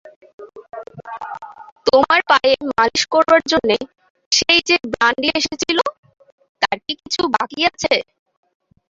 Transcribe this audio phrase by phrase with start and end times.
[1.87, 3.77] তোমার পায়ে মালিশ করবার জন্যে
[4.31, 5.79] সেই-যে ব্রাণ্ডি এসেছিল,
[6.61, 7.93] তার কি কিছু বাকি আছে?